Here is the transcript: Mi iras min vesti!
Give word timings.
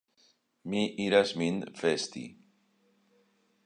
Mi 0.73 0.81
iras 1.03 1.35
min 1.43 1.61
vesti! 1.83 2.25